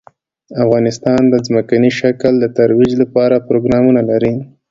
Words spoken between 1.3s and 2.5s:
ځمکنی شکل د